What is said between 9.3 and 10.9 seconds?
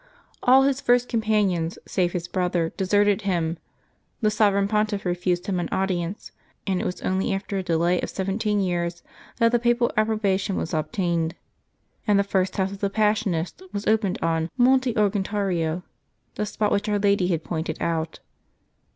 that the Papal appro bation was